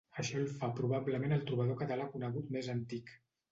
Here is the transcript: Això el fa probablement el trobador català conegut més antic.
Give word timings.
Això 0.21 0.37
el 0.37 0.45
fa 0.53 0.69
probablement 0.79 1.37
el 1.37 1.45
trobador 1.51 1.79
català 1.83 2.09
conegut 2.17 2.53
més 2.59 2.73
antic. 2.77 3.17